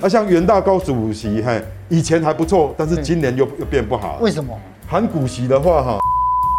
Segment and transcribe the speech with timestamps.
[0.00, 4.18] 啊，像元大高股息，嘿，以前还不错，但是今年又又变不好。
[4.20, 4.56] 为什么？
[4.86, 5.98] 含股息的话，哈，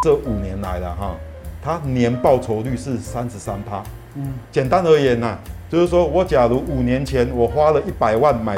[0.04, 1.15] 这五年来了哈，
[1.61, 3.81] 它年报酬率是三十三趴。
[4.15, 5.37] 嗯，简单而言呐，
[5.69, 8.55] 就是说我假如五年前我花了一百万买，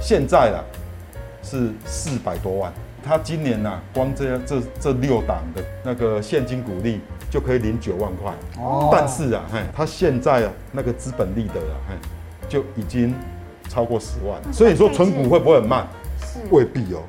[0.00, 0.64] 现在了
[1.42, 2.72] 是四百多万。
[3.04, 8.32] 他今年呐，光这这这六档的那个现金股利就可以领九万块。
[8.62, 11.94] 哦，但是啊，嘿，他现在啊那个资本利得啊，嘿，
[12.48, 13.12] 就已经
[13.72, 14.38] 超过十万。
[14.52, 15.86] 所以说存股会不会很慢？
[16.20, 17.00] 是，未必哦。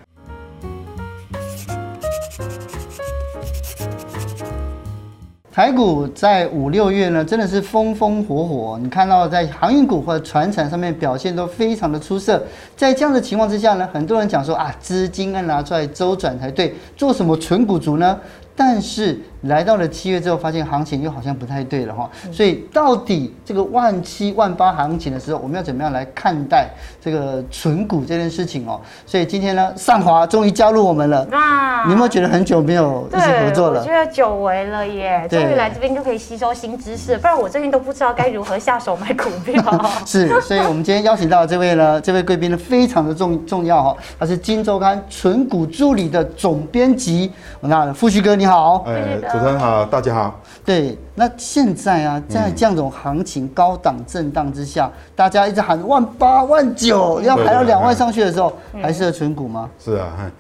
[5.51, 8.79] 台股在五六月呢，真的是风风火火。
[8.81, 12.41] 你看到在航运股或者船产上面表现都非常的出色。
[12.75, 18.17] 在这样的情况之下呢，很多人讲说啊，资金要拿出来周转才对，做什么纯股族呢？
[18.55, 22.09] 但是来到了七月之后，发现行情又好像不太对了哈。
[22.31, 26.69] 所以到底这个万七万八行情的时候，我们要怎么样来看待
[27.01, 28.79] 这个存股这件事情哦？
[29.05, 31.25] 所以今天呢，上华终于加入我们了。
[31.31, 31.83] 哇！
[31.85, 33.79] 你有没有觉得很久没有一起合作了？
[33.81, 39.61] 我觉得久违了耶，终于来这边就可以吸收新知识，不然我最近都不知道该如何下手买股票。
[40.05, 48.33] 是，所以我们今天邀请到的这位呢，这位贵宾呢非常的重重要哈，他是《金周刊》存股助理的总编辑，我们的富旭哥。
[48.33, 50.39] 你好，哎，主持人好，大家好。
[50.63, 59.67] 对，那现在啊，在这样种行情高档震荡之下，大家一直喊万八万九，要还要两万上去的时候，还适合存股吗？
[59.79, 60.31] 是啊，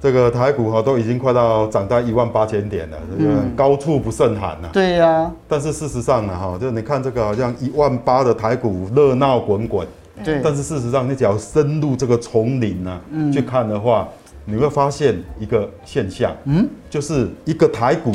[0.00, 4.68] 这个台股哈都已经快到涨到一万八千点了，这个高处不胜寒呐。
[4.72, 5.28] 对呀。
[5.48, 9.84] 但是事实上呢，哈，就你看这个好像一万八的台股热闹滚滚，
[10.22, 10.40] 对。
[10.44, 13.00] 但是事实上，你只要深入这个丛林呢，
[13.34, 14.06] 去看的话。
[14.50, 18.12] 你会发现一个现象，嗯，就是一个台股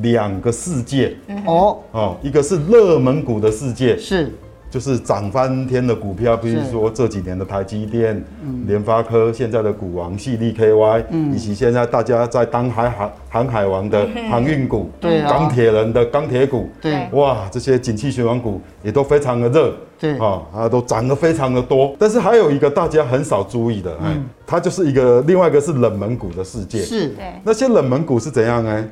[0.00, 1.78] 两个世界，哦。
[1.90, 4.32] 哦，一个是热门股的世界，是，
[4.72, 8.24] 就是涨翻天的股票，比如说这几年的台积电、
[8.66, 19.74] 联发科，现在的股王系力 KY，以及现在大家在当海航航海王的航运股，对，钢铁人的钢铁股，对，哇，这些景气循环股也都非常的热。
[19.98, 20.16] 对。
[20.18, 28.88] 啊，啊，都涨得非常的多，但是还有一个大家很少注意的，嗯，它就是一个另外一个是冷门股的世界，是，对，那些冷门股是怎样呢？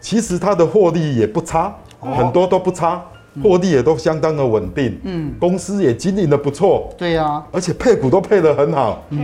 [0.00, 3.02] 其实它的获利也不差，哦、很多都不差，
[3.42, 9.18] 获利也都相当的稳定，嗯，公司也经营的不错，对呀、啊，而且配股都配得很好，嗯，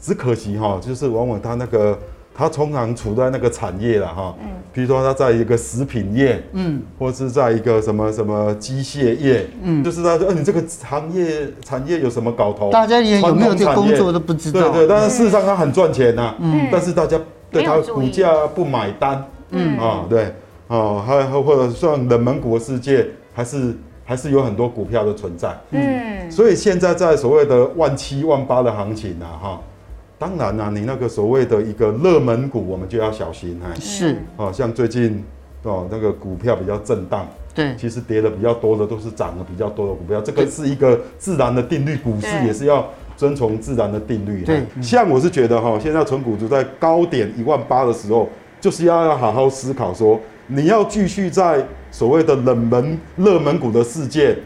[0.00, 1.98] 只可惜哈，就是往往它那个。
[2.34, 12.70] 它通常处在那个产业了哈，嗯，比如说它在一个食品业，嗯，或是在一个什么什么机械业，嗯，就是他说，呃，你这个行业产业有什么搞头？
[12.70, 14.70] 大家连有没有这个工作都不知道。
[14.70, 17.20] 对对，但是事实上它很赚钱呐，嗯，但是大家
[17.50, 19.76] 对它股价不买单，嗯。
[19.78, 20.34] 啊，对，
[20.68, 29.60] 哦，还或者算冷门股的世界，还是还是有很多股票的存在，嗯，所以现在在所谓的万七万八的行情啊，哈。
[30.18, 33.74] 当然啦、啊，你那个所谓的一个热门股，我们就要小心哎。
[33.80, 35.20] 是，哦，像最近
[35.64, 44.44] 哦那个股票比较震荡，对，其实跌的比较多的都是涨的比较多的股票，这个是一个自然的定律，股市也是要遵从自然的定律。
[44.44, 48.28] 对，像我是觉得哈，现在存股族在高点一万八的时候，
[48.60, 54.36] 就是要要好好思考说，你要继续在所谓的冷门热门股的世界。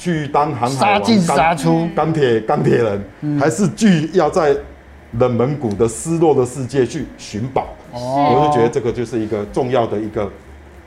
[0.00, 4.56] 去当航海王，杀进杀出，钢铁钢铁人，嗯、还是去要在
[5.18, 7.74] 冷门股的失落的世界去寻宝？
[7.90, 10.30] 哦，我就觉得这个就是一个重要的一个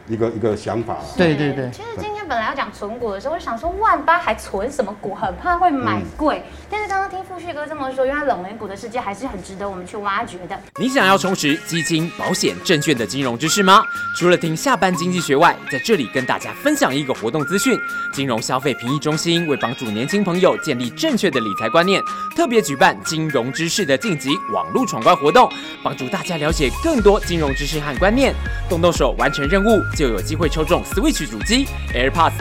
[0.07, 0.95] 一个一个想法。
[1.17, 2.20] 对对对，其实今天。
[2.31, 6.37] 本来要讲存股的时候，我就想说万八还存什么股，很怕会买贵。
[6.37, 10.57] 嗯、但是刚刚听富旭哥这么说，原来冷门股的世界还是很值得我们去挖掘的。
[10.77, 13.83] 你想要充实基金、保险、证券的金融知识吗？
[14.17, 17.77] 除了听下班经济学外，在这里跟大家分享一个活动资讯：
[18.13, 22.01] 金融消费评议中心为帮助年轻朋友建立正确的理财观念，
[22.33, 25.51] 特别举办金融知识的晋级网络闯关活动，
[25.83, 28.33] 帮助大家了解更多金融知识和观念。
[28.69, 31.67] 动动手完成任务，就有机会抽中 Switch 主机、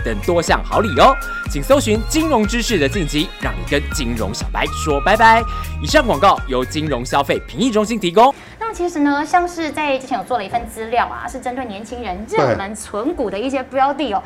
[0.05, 1.15] 等多项好礼哦，
[1.51, 5.43] 请搜寻金融知识的晋级，让你跟金融小白说拜拜。
[5.83, 8.35] 以上广告由金融消费评议中心提供。
[8.59, 14.23] 那其实呢，像是在之前有做了一份资料啊，是针对年轻人热门存股的一些标的哦。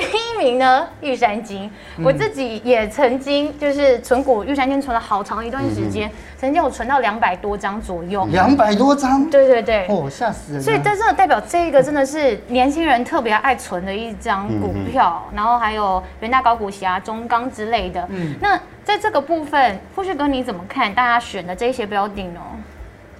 [0.00, 1.70] 第一名呢，玉山金，
[2.02, 8.26] 我自己也曾经就是存股玉山金存了好长一段时间，曾经我存到两百多张左右。
[8.30, 9.28] 两百多张？
[9.28, 9.86] 对对对。
[9.88, 10.62] 哦，吓死人！
[10.62, 18.06] 所以这真的代表这个真的是年轻人特别爱存的一张股票，然后还有元大高股息啊、中钢之类的。
[18.10, 18.34] 嗯。
[18.40, 22.40] 那在这个部分，富士哥你怎么看大家选的这些标的呢？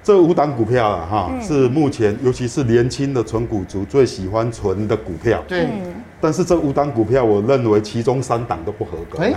[0.03, 5.43] 这五档股票啊，哈，是目前尤其是年轻的存股族最喜欢存的股票。
[5.47, 5.67] 对。
[6.21, 9.33] 但是这五档股票，我认为其中三档都不合格，哎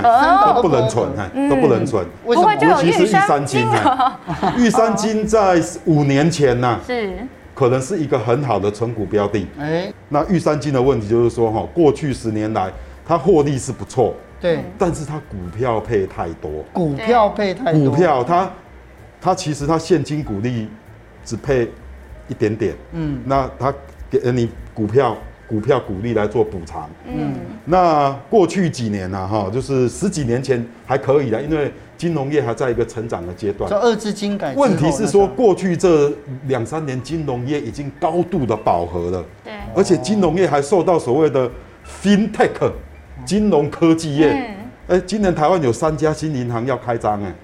[0.56, 1.08] 都不能存，
[1.50, 2.04] 都不能存。
[2.26, 2.54] 为什么？
[2.56, 4.20] 尤其是玉山金啊，
[4.58, 7.14] 玉山金在五年前呢，是。
[7.54, 9.46] 可能是一个很好的存股标的。
[9.60, 12.72] 哎，那玉山金的问题就是说，哈，过去十年来
[13.06, 18.50] 它获利是不错，对，但是它股票配太多，股票配太多，股票它
[19.20, 20.68] 它其实它现金股利
[21.24, 21.70] 只配
[22.28, 23.72] 一点点，嗯，那它
[24.10, 25.16] 给你股票。
[25.52, 27.34] 股票股利来做补偿，嗯，
[27.66, 33.70] 那过去几年呢，哈，就是十几年前还可以的，因为金融业还在一个成长的阶段。
[33.70, 34.54] 这二次金改。
[34.56, 36.10] 问题是说，过去这
[36.48, 41.52] 两三年金融业已经高度的饱和了，对，而且金融业还受到所谓的
[42.02, 42.72] FinTech
[43.26, 44.56] 金融科技业，
[44.88, 47.36] 哎，今年台湾有三家新银行要开张，哎，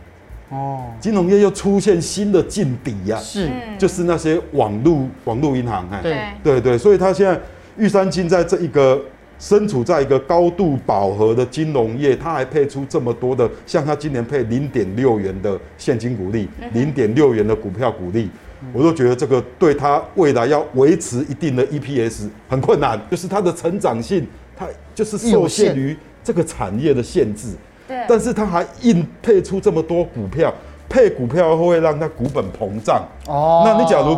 [0.51, 6.17] 哦，金融业又出现新的劲敌呀，是，就是那些网路网路银行，哎，对。
[6.41, 7.37] 对对，所以他现在。
[7.77, 8.99] 玉山金在这一个
[9.39, 18.29] 身处在一个高度饱和的金融业，它还配出这么多的，像它今年配零点六元的现金股利，零点六元的股票股利，
[18.73, 24.25] 我都觉得这个对它未来要维持一定的 EPS 很困难，就是它的成长性，
[24.55, 24.65] 它
[24.95, 27.49] 就是受限于这个产业的限制。
[27.87, 30.51] 对，但是它还硬配出这么多股票，
[30.89, 33.07] 配股票会让它股本膨胀。
[33.27, 34.17] 哦，那你假如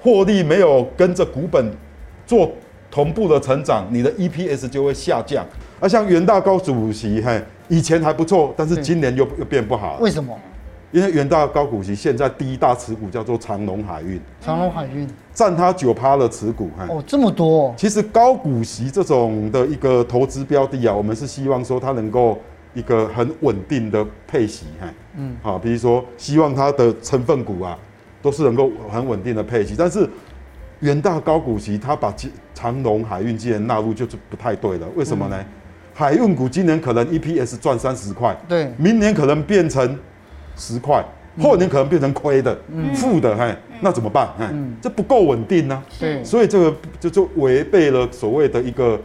[0.00, 1.70] 获利没有跟着股本
[2.26, 2.50] 做。
[2.94, 5.44] 同步的成长，你的 EPS 就会下降。
[5.80, 9.98] 而像元大高股息，嘿，以前还不错，但是今年又又变不好。
[10.00, 10.32] 为什么？
[10.92, 16.70] 因为元大高股息现在第一大持股叫做长隆海运，长隆海运占它九趴的持股。
[16.88, 17.74] 哦，这么多。
[17.76, 22.38] 其实高股息这种的一个投资标的啊，我们是希望说它能够
[22.74, 24.86] 一个很稳定的配息，嘿，
[25.16, 27.76] 嗯，好，比如说希望它的成分股啊，
[28.22, 30.08] 都是能够很稳定的配息，但是。
[30.84, 32.14] 元大高股息，他把
[32.52, 34.86] 长隆海运既然纳入，就是不太对了。
[34.94, 35.36] 为什么呢？
[35.40, 35.46] 嗯、
[35.94, 39.98] 海运股今年可能 EPS 赚三十块，对，明年可能变成
[40.56, 41.02] 十块，
[41.40, 42.54] 后年可能变成亏的、
[42.94, 44.28] 负、嗯、的，嘿，那怎么办？
[44.38, 45.82] 嘿，嗯、这不够稳定呢、啊。
[45.98, 49.00] 对，所以这个就就违背了所谓的一个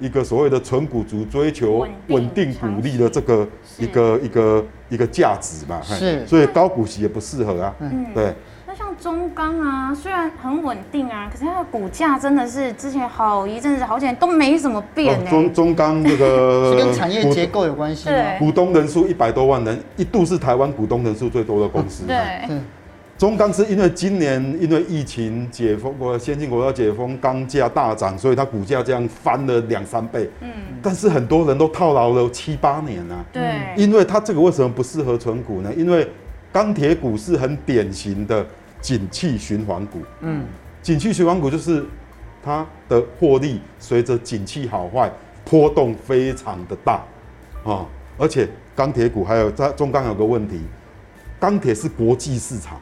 [0.00, 3.46] 一个所谓的纯股族追求稳定股利的这个
[3.76, 5.82] 一个一个一个价值嘛。
[5.82, 7.74] 是，所以高股息也不适合啊。
[7.80, 8.34] 嗯，对。
[9.00, 15.30] 像中钢啊，虽然很稳定啊，可是它的股价真的是之前好一阵子、好几年都没怎么变呢、欸。
[15.30, 18.14] 中中钢这个 是跟产业结构有关系吗？
[18.38, 22.04] 股东人数一百多万人，一度是台湾股东人数最多的公司。
[22.06, 22.16] 对，
[23.16, 30.28] 中钢是因为今年因为疫情解封，国先进国家解封，钢价大涨，所以它股价这样翻了两三倍。
[30.40, 30.48] 嗯，
[30.82, 33.24] 但是很多人都套牢了七八年啊。
[33.32, 33.42] 对，
[33.76, 35.72] 因为它这个为什么不适合存股呢？
[35.76, 36.08] 因为
[36.52, 38.44] 钢铁股是很典型的。
[38.80, 40.46] 景气循环股，嗯，
[40.82, 41.84] 景气循环股就是
[42.42, 45.10] 它的获利随着景气好坏
[45.44, 47.02] 波动非常的大，
[47.64, 47.86] 啊，
[48.16, 50.60] 而且钢铁股还有在中钢有个问题，
[51.38, 52.80] 钢铁是国际市场，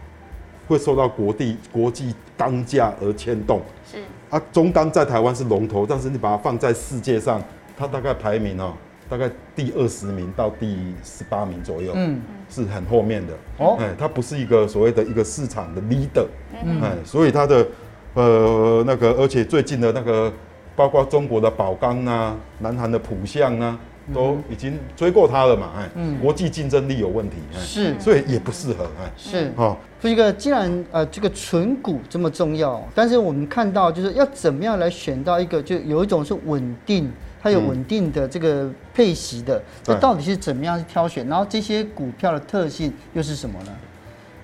[0.67, 3.61] 会受到国地国际钢价而牵动，
[3.91, 3.99] 是。
[4.31, 7.43] 啊，中钢在台湾是龙头，但是你把它放在世界上，
[7.77, 8.75] 它大概排名哦。
[9.09, 12.21] 大概第二十名到第十八名左右，嗯，
[12.51, 13.33] 是很后面的。
[13.59, 16.27] 哦，哎，它不是一个所谓的一个市场的 leader，
[16.63, 17.67] 嗯，哎，所以它的
[18.15, 20.31] 呃那个，而且最近的那个，
[20.77, 23.79] 包括中国的宝钢啊，南韩的浦项啊，
[24.13, 37.11] 都已经追过它了嘛，哎，嗯，国际竞争力有问题，是，所以也不适合，哎，是，哦，这个，既然呃这个存股这么重要，但是我们看到就是要怎么样来选到一个，就有一种是稳定。
[37.49, 41.27] 它有稳定的这个配息的，这到底是怎么样去挑选？
[41.27, 43.73] 然后这些股票的特性又是什么呢？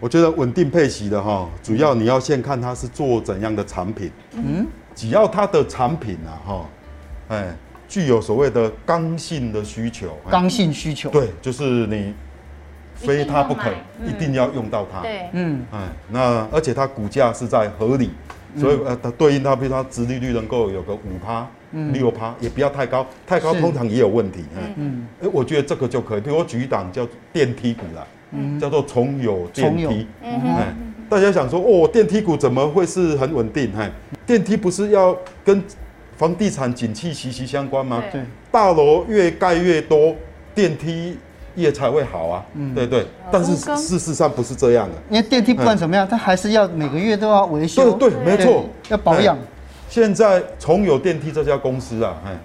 [0.01, 4.11] 我觉得稳定配息的哈，主要你要先看它是做怎样的产品。
[4.33, 6.67] 嗯，只要它的产品啊哈，
[7.29, 7.55] 哎，
[7.87, 10.17] 具有所谓的刚性的需求。
[10.31, 11.11] 刚性需求。
[11.11, 12.15] 对，就是你
[12.95, 13.71] 非它不可，
[14.07, 15.03] 一定要用到它。
[15.03, 18.11] 对，嗯，哎，那而且它股价是在合理，
[18.57, 21.47] 所以呃，它对应它，比如它殖利率能够有个五趴。
[21.93, 24.45] 六趴也不要太高，太高通常也有问题。
[24.77, 26.21] 嗯，哎，我觉得这个就可以。
[26.21, 30.07] 比如我举一档叫电梯股啦，嗯，叫做重有电梯。
[30.23, 30.65] 嗯哼，
[31.09, 33.73] 大家想说哦，电梯股怎么会是很稳定？
[33.77, 33.91] 哎，
[34.25, 35.61] 电梯不是要跟
[36.17, 38.01] 房地产景气息息相关吗？
[38.13, 38.21] 对，
[38.53, 40.15] 大楼越盖越多，
[40.55, 41.19] 电梯
[41.55, 42.45] 业才会好啊。
[42.55, 43.07] 嗯，对对。
[43.31, 47.93] 但是事实上不是这样的，因为电梯不管怎么样，它还是要每个月都要维修。
[47.95, 49.37] 对对，没错，要保养。
[49.89, 52.37] 现在崇友电梯这家公司啊，哎，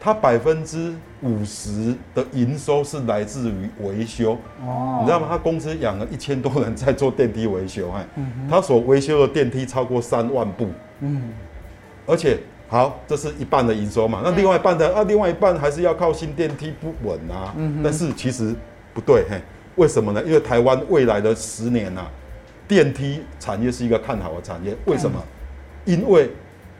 [0.00, 4.38] 它百分之五十的营收是来自于维修。
[4.62, 5.26] 哦，你知道吗？
[5.28, 8.06] 他公司养了一千多人在做电梯维修，哎，
[8.48, 10.68] 他所维修的电梯超过三万部。
[11.00, 11.30] 嗯，
[12.06, 12.38] 而且
[12.74, 14.20] 好，这是一半的营收嘛。
[14.24, 17.54] 那另外一半的啊，另外一半还是要靠新电梯不稳啊。
[17.56, 17.80] 嗯。
[17.84, 18.52] 但是其实
[18.92, 19.40] 不对，嘿，
[19.76, 20.20] 为什么呢？
[20.26, 22.10] 因为台湾未来的十年呐、啊，
[22.66, 24.76] 电梯产业是一个看好的产业。
[24.86, 25.22] 为什么？
[25.84, 26.28] 嗯、因为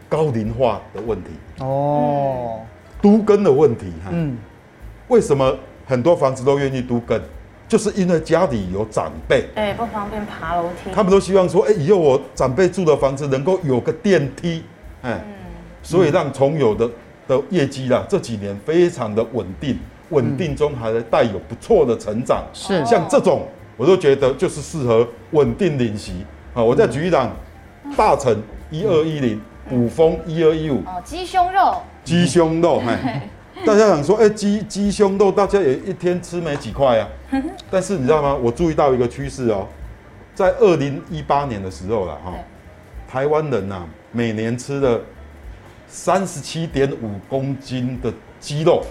[0.09, 1.31] 高龄化的问题。
[1.61, 2.59] 哦。
[3.01, 4.37] 都更的问题，嗯。
[5.07, 7.21] 为什么很多房子都愿意都更？
[7.69, 10.91] 就是因为家里有长辈，哎，不方便爬楼梯。
[10.93, 14.65] 他们都希望说，哎，以后我长辈住的房子能够有个电梯，
[15.03, 15.25] 哎，
[15.85, 16.91] 所以让重友的
[17.29, 22.43] 的业绩啦，这几年非常的稳定，稳定中还带有不错的成长。
[22.53, 26.63] 是，像这种，我都觉得就是适合稳定领息啊。
[26.63, 27.31] 我再举一档，
[27.97, 33.31] 大成一二一零，卜蜂一二一五，哦，鸡胸肉，鸡胸肉， 哎。
[33.65, 37.09] 大家想说，哎，鸡鸡胸肉，大家也一天吃没几块啊。
[37.71, 38.35] 但是你知道吗？
[38.35, 39.69] 我注意到一个趋势哦，
[40.35, 42.33] 在二零一八年的时候了哈，
[43.09, 45.01] 台湾人呐，每年吃了
[45.95, 48.83] 三十七点五公斤的鸡肉。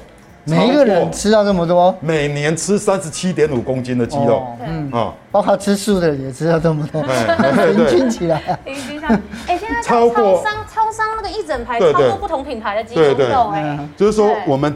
[0.46, 1.94] 每一个人吃到这么多？
[2.00, 4.90] 每年吃三十七点五公斤的鸡肉，嗯。
[4.90, 7.04] 啊，包括吃素的也吃到这么多，
[7.76, 9.08] 平均起来，平均下，
[9.48, 14.74] 哎，现在超过超商超商那个一整排超过不同品牌的鸡胸肉，哎，就是说我们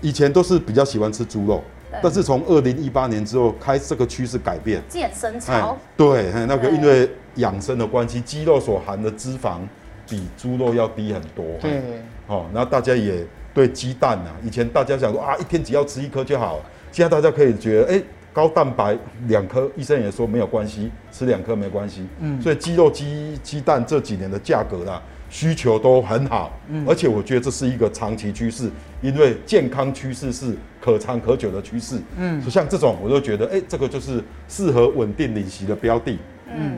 [0.00, 1.62] 以前都是比较喜欢吃猪肉，
[2.00, 9.58] 但是从二零一八年之后，开这个趋势改变，健身操，对，那个因为养生的关系，鸡肉所含的脂肪
[10.08, 11.82] 比猪肉要低很多，对，
[12.26, 13.24] 哦，然后大家也。
[13.54, 16.58] 对鸡蛋啊，以前大家想说啊，一天只要吃一颗就好。
[16.90, 22.04] 现在大家可以觉得，哎，高蛋白两颗，医生也说没有关系，吃两颗没关系。
[22.18, 26.52] 嗯，所以鸡肉、鸡鸡蛋这几年的价格啦，需求都很好。
[26.68, 28.68] 嗯，而且我觉得这是一个长期趋势，
[29.00, 32.00] 因为健康趋势是可长可久的趋势。
[32.16, 36.18] 嗯，所以像这种，我就觉得，哎，这个就是适合稳定领息的标的。
[36.52, 36.72] 嗯。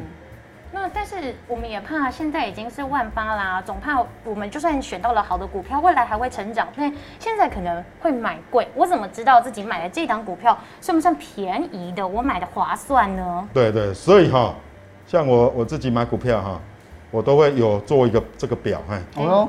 [0.93, 8.67] 但是我们也怕，现在已经是万八啦，总怕我们就算选到了好的股票，未来还会成长，那现在可能会买贵。
[8.75, 12.07] 我怎么知道自己买的这档股票算不算便宜的？
[12.07, 13.49] 我买的划算呢？
[13.53, 14.55] 对对，所以哈，
[15.07, 16.61] 像我我自己买股票哈，
[17.11, 19.49] 我都会有做一个这个表，哎，哦，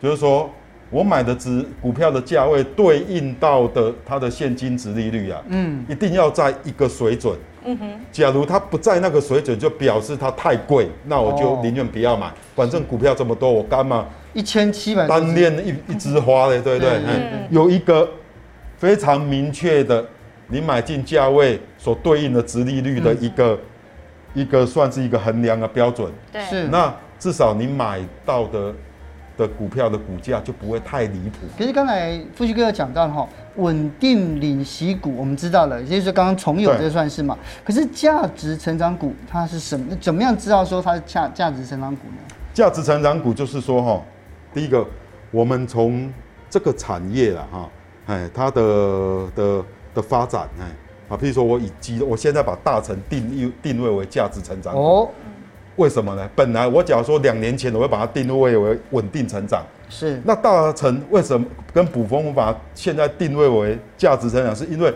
[0.00, 0.50] 就是说
[0.90, 7.36] 我买的值股票的价位对应到的它的现金值利率啊，嗯，一定要在一个水准。
[7.64, 12.30] 嗯哼，假如它不在那个水准，就表示它太贵，那我就宁愿不要买。
[12.54, 14.06] 反正股票这么多，我干嘛？
[14.32, 16.90] 一千七百单恋一一枝花嘞，对不对？
[17.06, 18.08] 嗯有一个
[18.76, 20.04] 非常明确的，
[20.48, 23.58] 你买进价位所对应的殖利率的一个
[24.34, 26.10] 一个算是一个衡量的标准。
[26.32, 26.68] 对，是。
[26.68, 28.72] 那至少你买到的。
[29.36, 31.38] 的股票的股价就不会太离谱。
[31.58, 37.38] 可是刚才富旭哥有讲到哈，稳定领息股我们知道了，也就是刚刚重有这算是嘛。
[37.64, 39.94] 可是价值成长股它是什么？
[39.96, 42.34] 怎么样知道说它是价价值成长股呢？
[42.52, 44.02] 价值成长股就是说哈，
[44.52, 44.86] 第一个
[45.30, 46.12] 我们从
[46.48, 47.70] 这个产业了哈，
[48.06, 50.64] 哎，它的的的发展哎
[51.08, 54.80] 啊，譬如说我以基，我现在把大成定义定位为价值成长股。
[54.80, 55.08] 哦
[55.76, 56.30] 为什么呢？
[56.36, 60.20] 本来我假如说两年前我会把它定位为稳定成长，是。
[60.24, 64.54] 那大成为什么跟卜蜂我把它现在定位为价值成长？
[64.54, 64.94] 是因为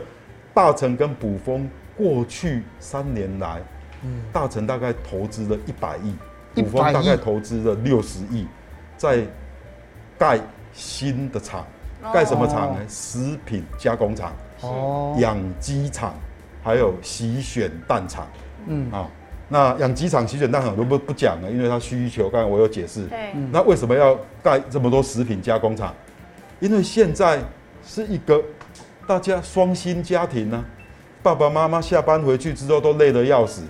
[0.52, 3.60] 大成跟卜蜂过去三年来，
[4.02, 6.14] 嗯，大成大概投资了一百亿，
[6.54, 8.46] 卜蜂大概投资了六十亿，
[8.96, 9.24] 在
[10.18, 10.40] 盖
[10.72, 11.66] 新的厂，
[12.12, 12.80] 盖什么厂呢？
[12.88, 16.14] 食品加工厂，哦，养鸡场，
[16.62, 18.26] 还有洗选蛋厂，
[18.66, 19.08] 嗯啊。
[19.48, 23.06] 那养鸡场、洗选蛋很多不不讲了，因为它需求，刚才我有解释。
[23.06, 23.32] 对。
[23.50, 25.94] 那为什么要盖这么多食品加工厂？
[26.60, 27.38] 因为现在
[27.86, 28.42] 是一个
[29.06, 30.64] 大家双薪家庭呢、啊，
[31.22, 33.62] 爸爸妈妈下班回去之后都累得要死，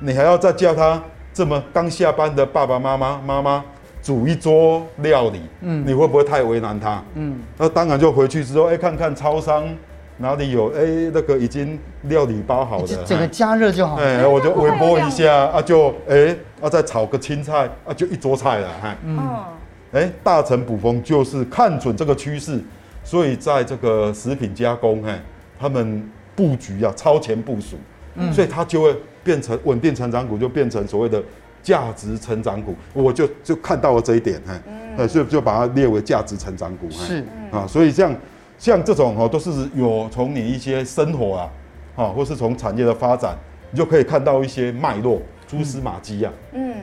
[0.00, 3.64] 你还要再叫他这么刚下班的爸爸妈妈妈妈
[4.02, 7.02] 煮一桌料理，嗯，你会不会太为难他？
[7.14, 7.40] 嗯。
[7.58, 9.66] 那当然就回去之后，哎、欸，看看超商。
[10.18, 10.70] 哪里有？
[10.72, 13.96] 哎、欸，那个已经料理包好的，整个加热就好。
[13.96, 18.68] 哎、欸，我就微波一下啊，就哎，欸、啊再炒个青菜啊，就一桌菜了。
[18.80, 19.18] 哈，嗯，
[19.92, 22.62] 哎、欸，大成补风就是看准这个趋势，
[23.02, 25.20] 所以在这个食品加工，哎，
[25.58, 27.76] 他们布局啊超前部署，
[28.14, 31.20] 嗯，所以它就会变成稳定成长股，就变成所谓的
[31.60, 32.76] 价值成长股。
[32.92, 34.54] 我就就看到了这一点，嘿，
[34.96, 36.88] 嗯，所以就把它列为价值成长股。
[36.88, 38.14] 是，啊，所以这样。
[38.58, 41.50] 像这种哦，都是有从你一些生活啊，
[41.96, 43.36] 哈，或是从产业的发展，
[43.70, 46.30] 你就可以看到一些脉络、蛛丝马迹呀。
[46.52, 46.76] 嗯，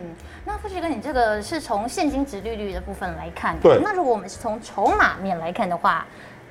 [0.46, 3.80] 那富旭哥，你这个是从现金值利率的部分来看，对。
[3.84, 6.06] 那如果我们是从筹码面来看的话，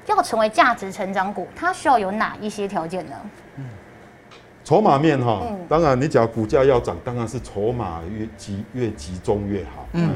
[0.06, 3.12] 要成为价值成长股，它需要有哪一些条件呢？
[3.56, 3.64] 嗯，
[4.64, 9.86] 筹码面哈，当然你只要股价要涨，当然是筹码越集越集中越好。
[9.92, 10.10] 嗯，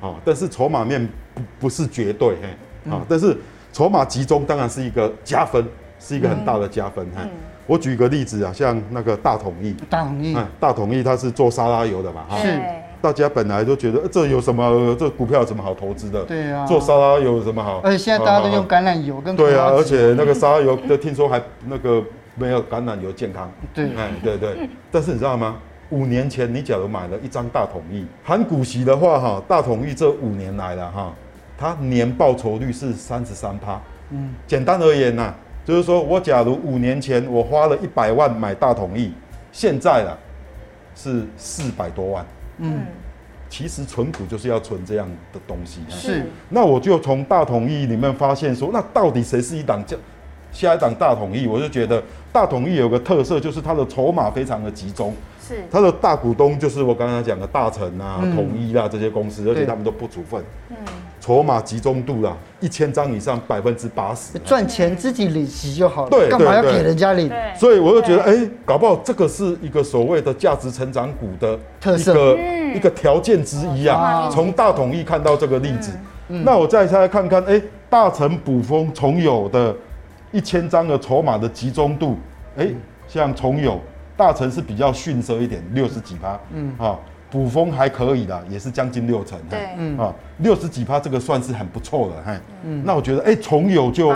[0.00, 3.36] 啊，但是筹码面不不是绝对，嘿，啊，但是
[3.72, 5.64] 筹码集中当然是一个加分，
[5.98, 7.22] 是一个很大的加分，嘿。
[7.66, 12.60] 我举个例子啊，像那个大统一，大统一，大统一它是做沙拉油的嘛，哈，是。
[13.02, 16.22] 大家本来都觉得这有什么，这股票有什么好投资的？
[16.24, 17.80] 对啊，做沙拉油有什么好？
[17.82, 22.02] 而且现在大家都用橄榄油跟对啊，而且那个沙拉油的听说还那个
[22.34, 23.50] 没有橄榄油健康。
[23.72, 24.68] 对，哎，对对。
[24.90, 25.56] 但是你知道吗？
[25.88, 31.14] 五年前你假如买了一张大统一，含股息的话，哈，大统一这五年来了哈，
[31.60, 33.78] 它年报酬率是三十三趴。
[34.08, 39.12] 嗯，简单而言呐，就是说我假如五年前我花了一百万买大统一，
[39.52, 40.18] 现在了
[40.96, 42.26] 是四百多万。
[42.58, 42.86] 嗯，
[43.50, 45.82] 其实存股就是要存这样的东西。
[45.90, 49.96] 是，那我就从大统一里面发现说，那到底谁是一档叫
[50.50, 51.46] 下一档大统一？
[51.46, 52.02] 我就觉得
[52.32, 55.14] 大统一有个特色，就是它的筹码非常的集中。
[55.54, 60.42] 是，它的大股东就是我刚刚讲的大成啊、统一啊这些公司，而且他们都不处分。
[60.70, 60.76] 嗯。
[61.20, 67.30] 筹码集中度啦，一千张以上百分之八十，赚钱自己领息就好了，对，干嘛要给人家领？
[67.54, 72.34] 所以我就觉得，哎、欸，搞不好这个是一个所谓的价值成长股的特色，
[72.74, 74.30] 一个条件之一啊。
[74.30, 75.92] 从大统一看到这个例子，
[76.28, 79.76] 嗯、那我再再来看看，哎、欸，大成补风重有的
[80.32, 82.16] 一千张的筹码的集中度，
[82.56, 82.74] 哎、欸，
[83.06, 83.78] 像重友
[84.20, 87.00] 大成是比较逊色一点，六十几趴，嗯，好。
[87.30, 89.38] 补风还可以的，也是将近六成。
[89.48, 92.36] 对，嗯啊，六十几趴，这个算是很不错的，嘿。
[92.64, 94.08] 嗯，那我觉得，哎，重友就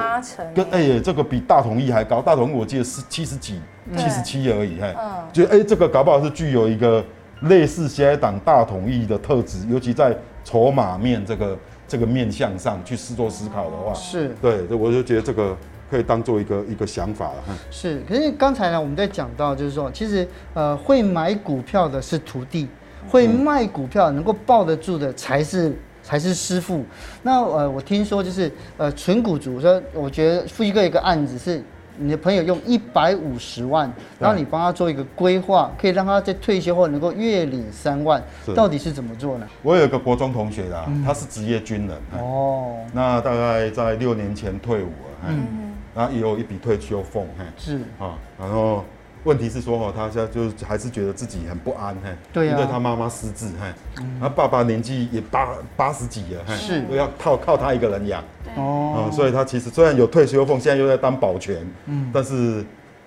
[0.53, 2.21] 跟哎，这个比大统一还高。
[2.21, 3.61] 大统一我记得是七十几，
[3.97, 4.93] 七十七而已，嘿。
[4.99, 7.05] 嗯，觉得哎，这个搞不好是具有一个
[7.43, 11.57] 类似下一档大统一的特质，尤其在筹码面这个
[11.87, 15.57] 这个面向上去试做思考的话，是对，我就觉得这个
[15.95, 17.45] 可以当做一个一个想法了。
[17.71, 22.69] 是，可是刚才呢，我们在讲到就是说，其实呃，会买股票的是徒弟。
[23.07, 26.83] 会卖股票能够抱得住的才是才是师傅。
[27.23, 31.63] 那呃，我听说就是呃，纯股族说，我觉得富一哥一个案子是
[31.99, 38.23] 你的朋友用一百五十万，然后你帮他做一个规划，可以让他在退休后能够月领三万，
[38.55, 39.47] 到底是怎么做呢？
[39.63, 45.64] 我有一个国中同学啦，他是职业军人哦，那大概在六年前退伍了，嗯，
[45.95, 47.27] 然后也有一笔退休俸，
[47.57, 47.79] 是。
[47.99, 48.85] 啊，然后。
[49.25, 58.23] 问题是说哈，他现在就是还是觉得自己很不安，嘿，对，因为他妈妈失智，嘿，他爸爸年纪也八八十几了，嘿，是，要靠靠他一个人养，
[58.55, 62.63] 哦，所以他其实虽然有退休俸，现在又在当保全，嗯，但是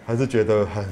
[0.08, 0.84] 还是觉得很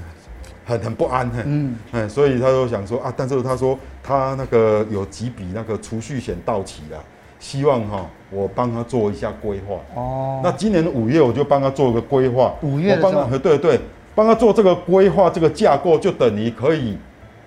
[0.63, 1.75] 很很不安，嘿，嗯，
[2.08, 7.03] 所以他就想说啊，但是他说他那个有几笔那个储蓄险到期了，
[7.39, 13.80] 希望哈我帮他做一下规划，哦，那今年五月我就帮他做个规划，五月我帮他，对对。
[14.15, 16.98] 帮他做这个规划，这个架构就等于可以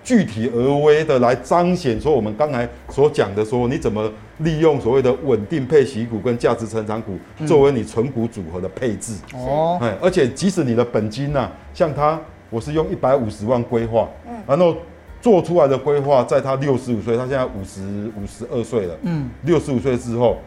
[0.03, 9.15] 具体而微的来彰显说我们刚才所讲的说你怎么利用所谓的稳定配息股跟价值成长股作为你存股组合的配置。
[9.33, 12.21] 哦，哎，而且即使你的本金呐，像他，
[12.51, 14.75] 我是用一百五十万规划，嗯，然后
[15.21, 20.37] 做出来的规划，在他六十五岁，他现在五十五十二岁了，嗯，六十五岁之后，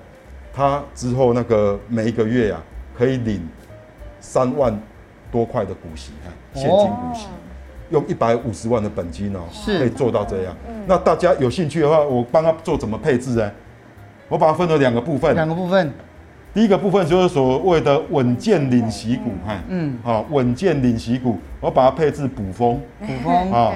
[0.53, 2.63] 他之后那个每一个月啊，
[2.97, 3.49] 可以领
[4.21, 4.79] 三万。
[5.31, 6.13] 多块的股息，
[6.53, 7.27] 现金股息，
[7.89, 10.55] 用一百五十万的本金哦，是可以做到这样。
[10.87, 13.51] 那大家有兴趣的话，我帮他做怎么配置呢？
[14.29, 15.35] 我把它分了两个部分。
[15.35, 15.91] 两个部分，
[16.55, 23.51] 第一个部分就是所谓的稳健领息股，哈，嗯，好，稳健领息股，我把它配置补风，补风。
[23.51, 23.73] 啊，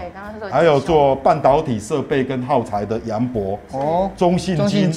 [0.50, 4.92] 还有做半导体设备跟耗材的扬博，哦，中信金，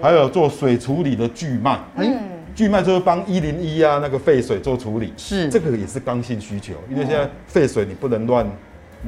[0.00, 2.16] 还有做水处理的巨迈，嗯。
[2.54, 5.48] 巨迈就是帮一零一啊那个废水做处理，是。
[5.48, 8.44] 这个也是刚性需求，因为现在废水你不能乱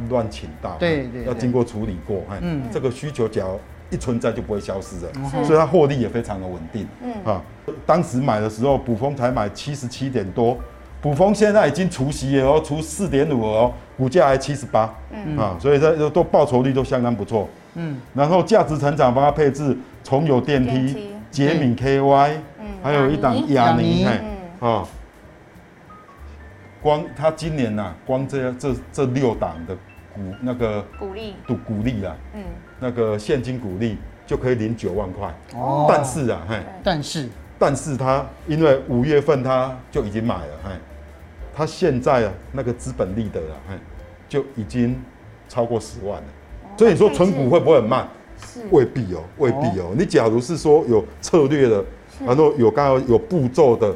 [0.09, 3.59] 乱倾倒，对对，要经过处理过，嗯，这个需求只要
[3.90, 5.09] 一存在就不会消失的，
[5.44, 7.12] 所以它获利也非常的稳定，嗯。
[7.24, 7.42] 啊，
[7.85, 10.57] 当时买的时候补丰才买七十七点多，
[11.00, 15.37] 补丰现在已经除息了哦，除四点五哦，股价还七十八，嗯。
[15.37, 22.66] 啊，所以这都报酬率都相当不错，嗯，然后价值成长帮它配置重有电梯、杰敏 KY 嗯。
[22.83, 24.07] 还有一档亚尼。
[24.61, 24.85] 嗯，啊，
[26.81, 29.74] 光他今年呐，光这这这六档的
[30.14, 32.42] 股那个股利，股股利啊，嗯，
[32.81, 35.33] 那个现金股利就可以领九万块。
[35.55, 40.71] 哦，但是啊，嘿，但是，但是他因为五月份他就已经买了，嘿，
[41.55, 43.75] 他现在啊那个资本利得啊，嘿，
[44.29, 45.01] 就已经
[45.49, 46.29] 超过十万了。
[46.77, 48.09] 所以你说存股会不会很慢？
[48.45, 49.95] 是，未必哦，未必哦。
[49.97, 51.85] 你假如是说有策略的。
[52.27, 53.90] 然后有刚刚有步骤的，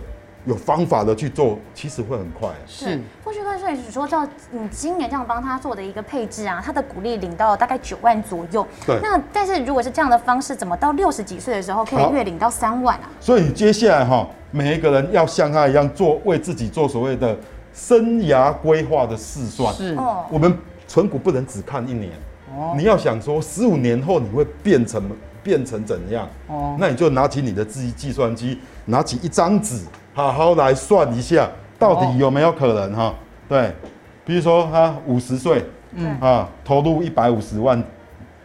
[0.46, 2.48] 有方法的去做，其实会很快。
[2.66, 8.66] 是，或许所以说照你今年这样帮他做的一个配置啊，他的股利领到大概九万左右。
[8.84, 9.00] 对。
[9.02, 13.08] 那但是如果是这样的方式，怎么到六十几岁的时候可以月领到三万啊？
[13.18, 17.34] 所以接下来哈，每一个人要像他一样做，为自己做所谓的
[17.72, 19.72] 生涯规划的试算。
[19.72, 19.94] 是。
[19.94, 20.26] 哦。
[20.28, 22.12] 我们存股不能只看一年。
[22.54, 22.74] 哦。
[22.76, 25.02] 你要想说十五年后你会变成
[25.42, 26.28] 变成怎样？
[26.48, 26.76] 哦。
[26.78, 29.80] 那你就拿起你的自己计算机，拿起一张纸，
[30.12, 31.48] 好好来算一下。
[31.76, 33.12] 到底有没有可能哈？
[33.48, 33.72] 对，
[34.24, 36.16] 比如说他五十岁，嗯。
[36.20, 37.82] 啊，投入一百五十万，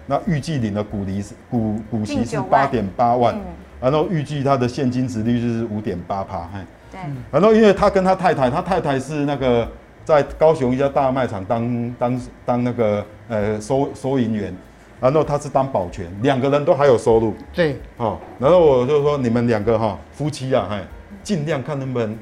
[0.06, 3.40] 那预计领的股利是股股息是八点八万，
[3.80, 6.60] 然后预计他的现金值率就是五点八趴，嘿，
[6.92, 7.00] 对，
[7.32, 9.68] 然后因为他跟他太太，他太太是那个
[10.04, 14.54] 在高雄一家大卖场当当当那个呃收收银员，
[15.00, 20.78] 然后他是当保全，两个人都还有收入，对，哦，然后我就说你们两个哈夫妻啊，嘿，
[21.24, 22.18] 尽量看能不能。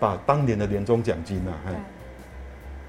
[0.00, 1.54] 把当年的年终奖金啊，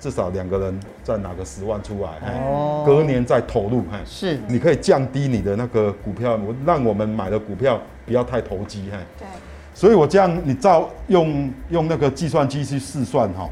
[0.03, 9.25] 至少两个人再拿个十万出来，哦，隔年再投入，是，你可以降低你的那个股票，我让我们买的股票不要太投机，对，
[9.73, 13.49] 所以我这样，你照用用那个计算机去试算哈，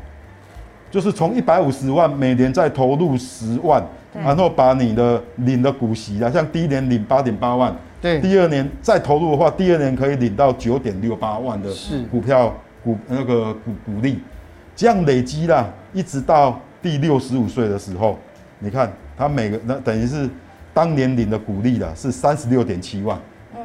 [0.91, 3.81] 就是从一百五十万每年再投入十万，
[4.13, 11.69] 然后把你的领的股息啊，像第一年领八点八万，对，第二年再投入的话，第二年可以领到九点六八万的
[12.11, 12.53] 股票。
[12.83, 14.19] 股那个股股利，
[14.81, 18.17] 这样累积啦，一直到第六十五岁的时候，
[18.57, 20.27] 你看他每个那等于是
[20.73, 23.15] 当年领的股利啦，是三十六点七万，
[23.55, 23.61] 嗯，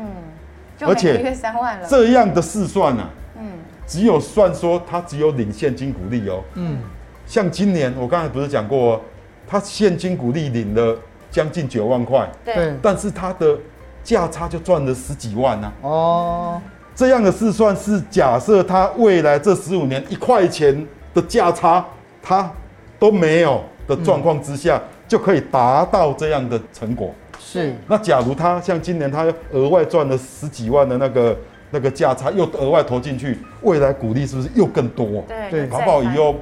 [0.77, 1.89] 就每个月三万了。
[1.89, 3.49] 这样的试算啊，嗯，
[3.87, 6.81] 只有算说他只有领现金股利哦，嗯，
[7.27, 9.01] 像今年我刚才不是讲过，
[9.49, 10.99] 他现金股利领了
[11.31, 13.59] 将近九万块，对，但是他的
[14.05, 16.63] 价差就赚了十几万呢，啊，哦。
[16.95, 21.83] 这样的试算是假设他未来这十五年一块钱的价差
[22.23, 22.53] 他
[22.99, 27.15] 都没有的状况之下，就可以达到这样的成果。
[27.41, 27.75] 是。
[27.89, 31.35] 那假如他像今年他额外赚了十几万的那个
[31.71, 35.25] 那个价差，又额外投进去，未来股利是不是又更多？
[35.27, 35.67] 对对。
[35.67, 36.35] 搞不好以后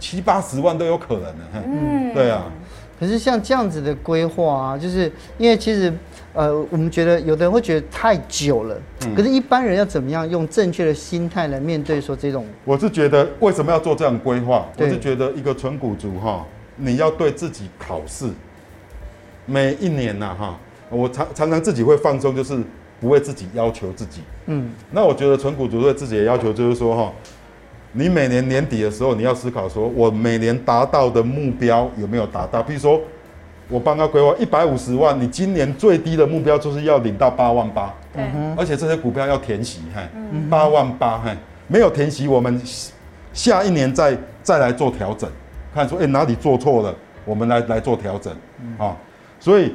[0.00, 1.44] 七八十万都有可能的。
[1.66, 2.14] 嗯。
[2.14, 2.44] 对啊。
[2.98, 5.92] 可是像这样子的规划啊，就是因为其实。
[6.36, 12.44] 呃，我们觉得有的人会觉得太久了，嗯、可是一般人要怎么样用正确的心态来面对说这种？
[12.62, 14.68] 我是觉得为什么要做这样规划？
[14.76, 16.46] 我是觉得一个纯股族哈，
[16.76, 18.26] 你要对自己考试，
[19.46, 22.62] 每一年呐、啊、哈，我常常常自己会放松，就是
[23.00, 24.20] 不为自己要求自己。
[24.44, 27.10] 嗯，那我觉得纯股族对自己的要求就是说哈，
[27.92, 32.62] 你每年年底的时候你要思考说，我每年达到的目标有没有达到？
[32.62, 33.00] 比如说。
[33.68, 38.22] 我帮他规划一百五十万，你今年最低的目标就是要领到八万八，对，
[38.56, 40.02] 而且这些股票要填息，嘿，
[40.48, 42.60] 八万八，嘿，没有填息，我们
[43.32, 45.28] 下一年再再来做调整，
[45.74, 48.32] 看说，哎，哪里做错了，我们来来做调整，
[48.78, 48.96] 啊，
[49.40, 49.74] 所以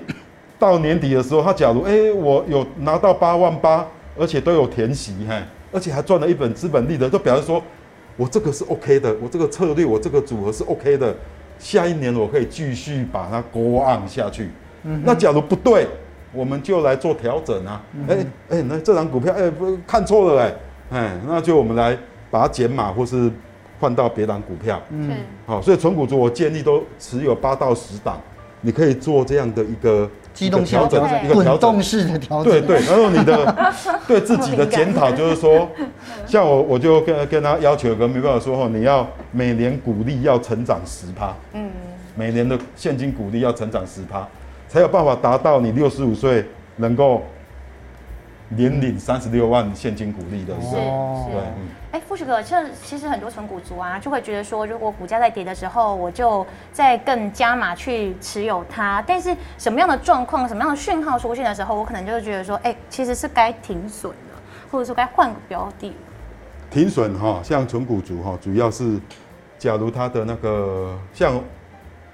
[0.57, 3.85] 到年底的时候，他假如，哎，我有拿到八万八，
[4.17, 5.35] 而且都有填息，嘿，
[5.73, 7.61] 而且还赚了一本资本利得，就表示说
[8.15, 11.13] 我这个是 OK 的，我这个策略，我这个组合是 OK 的。
[11.61, 14.49] 下一年我可以继续把它 go on 下去。
[14.83, 15.87] 嗯、那假如不对，
[16.33, 17.81] 我们就来做调整啊。
[18.07, 19.51] 哎哎、那这张股票哎、
[19.85, 20.53] 看错了哎、
[20.89, 21.95] 欸欸，那就我们来
[22.31, 23.31] 把它减码或是
[23.79, 24.81] 换到别档股票。
[24.89, 28.19] 嗯，好，所以纯股族我建议都持有八到十档，
[28.61, 30.09] 你可以做这样的一个
[30.41, 32.51] 机动调整，一个调动式的调整。
[32.51, 33.73] 对对，然后你的
[34.07, 35.69] 对自己的检讨就是说，
[36.25, 41.69] 像我我就跟跟他要求跟没办法说哈，你要每年股利要成长十趴，嗯，
[42.15, 44.27] 每年的现金股利要成长十趴，
[44.67, 46.45] 才有办法达到你六十五岁
[46.77, 47.21] 能够。
[48.53, 51.41] 年领三十六万现金股利的时候，是对，
[51.91, 59.03] 哎、富士哥，这其实很多纯股族啊，就会觉得说，如果股价在跌的时候，我就再更加码去持有它。
[59.05, 65.93] 但是什么样的状况、什么样的讯号出现的时候，我可能就会觉得说，哎、其实是该停损了，或者说该换个标的。
[66.69, 68.97] 停损哈，像纯股族哈，主要是
[69.57, 71.41] 假如他的那个像。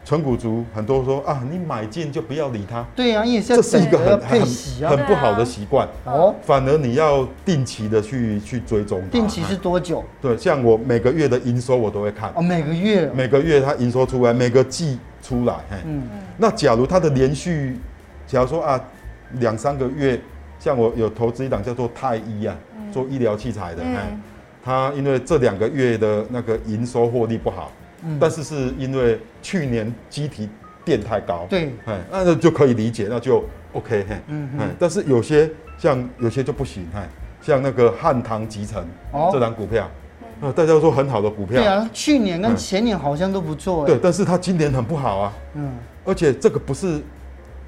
[0.08, 2.82] 存股族很多说啊，你买进就不要理它。
[2.96, 4.42] 对呀、啊，这是一个很很
[4.90, 6.34] 很不好的习惯哦。
[6.42, 9.06] 反而你要定期的去去追踪。
[9.10, 10.02] 定期是多久？
[10.22, 12.32] 对，像我每个月的营收我都会看。
[12.36, 13.12] 哦，每个月。
[13.14, 15.56] 每个月它营收出来，每个季出来。
[15.86, 16.20] 嗯嗯。
[16.38, 17.78] 那假如它的连续，
[18.26, 18.80] 假如说啊，
[19.42, 20.18] 两三个月，
[20.58, 22.56] 像我有投资一档叫做太医啊，
[22.94, 24.22] 做医疗器材的，嗯，
[24.64, 27.70] 它因为这两个月的那个营收获利不好。
[28.20, 30.50] 但是是因为去年机体
[30.86, 34.76] 电太高，对，哎，那就可以理解，那就 OK，嘿，嗯嗯。
[34.80, 37.08] 但是有些像有些就不行，哎，
[37.42, 38.86] 像那个汉唐集成
[39.32, 39.90] 这档股票，
[40.42, 41.62] 啊，大家都说很好的股票。
[41.62, 43.86] 对啊，去年跟前年好像都不错。
[43.86, 45.34] 对，但是它今年很不好啊。
[45.56, 45.72] 嗯。
[46.06, 47.02] 而且这个不是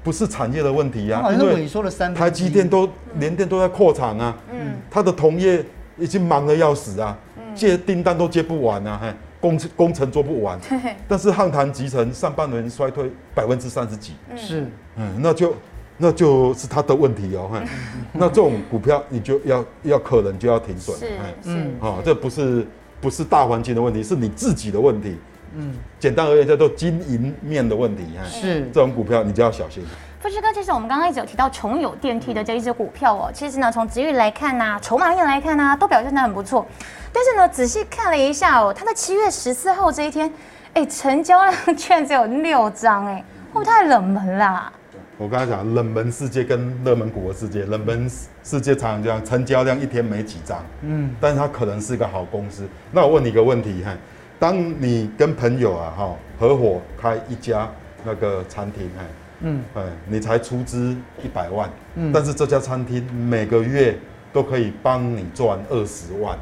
[0.02, 2.14] 不是产业的问题呀，好像萎缩了三。
[2.14, 4.34] 台积电都联电都在扩产啊。
[4.50, 4.76] 嗯。
[4.90, 5.62] 它的同业
[5.98, 7.18] 已经忙得要死啊，
[7.54, 10.58] 接订单都接不完啊，嘿，工工程做不完。
[11.08, 14.14] 但是汉唐集成上半年衰退百分之三十几。
[14.36, 14.66] 是。
[14.96, 15.54] 嗯，那就。
[16.02, 17.62] 那就是他的问题哦，
[18.10, 20.96] 那这种股票你就要要可能就要停损，
[21.44, 22.66] 嗯，啊，这不是
[23.02, 25.18] 不是大环境的问题，是你自己的问题，
[25.54, 29.84] 嗯，简单而言叫做经营面的问题，是这种股票你就要小心。
[30.20, 36.66] 富士哥，其实我们刚刚一直有提到重友电梯的这一只股票哦，其实呢，从殖利率来看呐、啊，筹码面来看呐、啊，都表现得很不错。
[37.12, 40.32] 但是呢，仔细看了一下哦，它的七月十四号这一天，
[40.74, 44.72] 哎，成交量居然只有六张，哎，会不会太冷门啦？
[45.18, 48.10] 我刚才讲冷门世界跟热门股的世界，冷门
[48.42, 52.66] 世界常常这样，成交量一天没几张，嗯，但是它可能是一个好公司。
[52.90, 53.94] 那我问你一个问题哈，
[54.38, 57.68] 当你跟朋友啊哈合伙开一家
[58.02, 59.04] 那个餐厅，哎，
[59.40, 63.98] 嗯，哎，你才出资一百万，嗯，但是这家餐厅每个月
[64.32, 66.38] 都可以帮你赚二十万，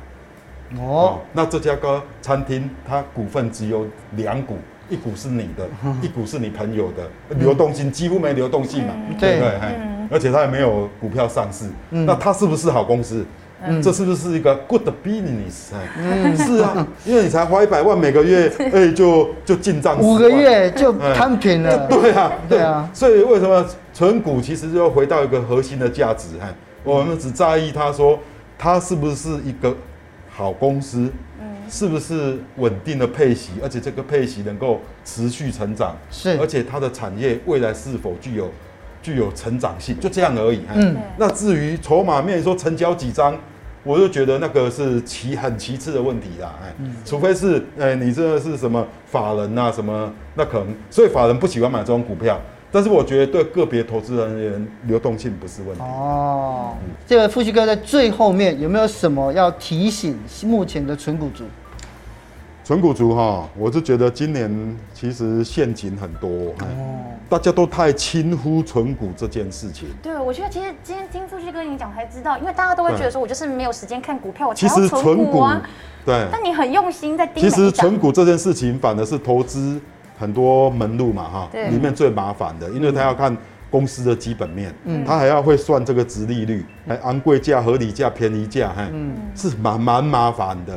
[0.76, 4.56] 哦，那这家个餐厅它股份只有两股。
[4.90, 5.68] 一股是你的，
[6.00, 9.52] 一股是你朋友的，流动性几乎没流动性嘛，对不对？
[10.10, 13.22] 而且它也没有股票上市，那它是不是好公司？
[13.82, 15.74] 这是不是一个 good business？
[15.98, 21.86] 嗯是啊，因为你才花一百万每个月， 哎，就就进账五个月就摊平了。
[21.86, 22.88] 对啊，对啊。
[22.94, 26.46] 所以为什么存股其实就回到一个核心的价值哈？
[26.82, 28.18] 我们只在意它说
[28.56, 29.76] 它是不是一个
[30.38, 31.10] 好公司。
[31.70, 35.94] 是不是稳定的配息，而且这个配息能够持续成长？
[36.10, 38.50] 是，而且它的产业未来是否具有
[39.02, 39.94] 具有成长性？
[40.00, 40.62] 就这样而已。
[40.74, 43.36] 嗯，那至于筹码面说成交几张，
[43.84, 46.58] 我就觉得那个是其很其次的问题啦。
[46.62, 46.72] 哎，
[47.04, 52.40] 除非是哎你这是什么法人啊什么，那可能所以法人不喜欢买这种股票。
[52.70, 55.82] 但是我觉得对个别投资人而言，流动性不是问题。
[55.82, 56.74] 哦，
[57.06, 61.44] 这个富旭哥在最后面有没有什么要提醒目前的纯股族？
[62.64, 66.28] 纯股族哈，我是觉得今年其实陷阱很多，
[66.60, 69.88] 哦，大家都太轻忽存股这件事情。
[70.02, 75.62] 对，我觉得其实今天听富旭哥你讲才知道，因为大家都会觉得说我就是没有时间看股票，我才要存股啊。
[76.04, 77.42] 对，但你很用心在盯。
[77.42, 79.80] 其实存股这件事情反而是投资
[80.18, 81.68] 很多门路嘛哈，对。
[81.68, 83.36] 里面最麻烦的，因为他要看
[83.70, 90.76] 公司的基本面，嗯，他还要会算这个值利率，还昂贵价、合理价、便宜价，嗯，是蛮蛮麻烦的，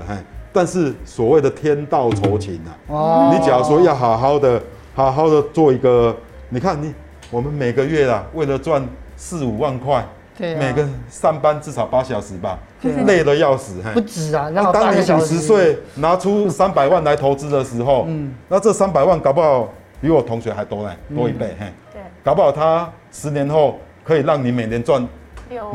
[0.53, 4.61] 但是所谓的天道酬勤啊，哦，你假如说要好好的、
[4.93, 6.15] 好好的做一个，
[6.49, 6.93] 你看你
[7.29, 10.05] 我们每个月啊，为了赚四五万块，
[10.41, 12.57] 对，每个上班至少八小时吧，
[13.05, 14.49] 累得要死，不止啊。
[14.51, 25.07] 那当你五十岁拿出三百万来投资的时候，嗯，那这三百万搞不好比我同学还多嘞，多一倍，嘿，对，搞不好他十年后可以让你每年赚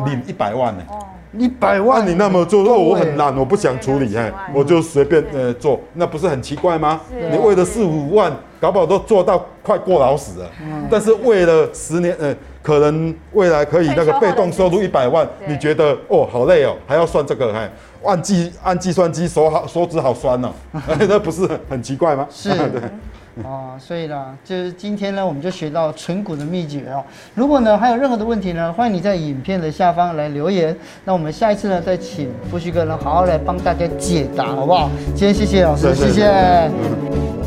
[0.05, 0.83] 领一百万呢。
[1.39, 7.01] 一百万，你那么做，说我很懒，我不想处理，哎，我就随便呃做，那不是很奇怪吗？
[7.31, 10.51] 你为了四五万，搞不好都做到快过劳死了。
[10.91, 17.71] 但是为了十年，呃，可能未来可以那个被动收入一百万，你觉得哦好累哦，还要算这个，哎，
[18.05, 20.51] 按计按计算机手好手指好酸哦，
[21.09, 22.27] 那不是很奇怪吗？
[22.31, 22.51] 是。
[23.45, 27.05] 啊，所以呢，就是今天呢，我们就学到存股的秘诀哦。
[27.35, 30.75] 如果呢还有任何的问题呢，欢迎你在影片的下方来留言。
[31.05, 34.91] 那我们下一次呢，再请富旭哥呢好好来帮大家解答，好不好？
[35.15, 35.95] 今天谢谢老师。
[35.95, 37.46] 谢谢。